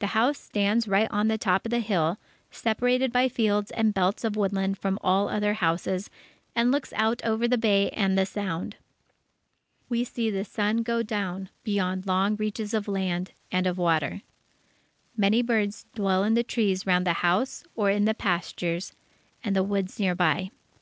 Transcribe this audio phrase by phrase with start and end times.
[0.00, 2.18] The house stands right on the top of the hill,
[2.50, 6.10] separated by fields and belts of woodland from all other houses,
[6.54, 8.76] and looks out over the Bay and the Sound.
[9.88, 14.20] We see the sun go down beyond long reaches of land and of water.
[15.16, 18.92] Many birds dwell in the trees round the house or in the pastures
[19.42, 20.50] and the woods near by.